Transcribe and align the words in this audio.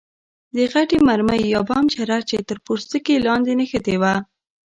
د 0.55 0.57
غټې 0.73 0.97
مرمۍ 1.07 1.41
یا 1.53 1.61
بم 1.67 1.85
چره 1.95 2.17
یې 2.29 2.39
تر 2.49 2.57
پوستکي 2.65 3.15
لاندې 3.27 3.51
نښتې 3.59 3.95
وه. 4.01 4.15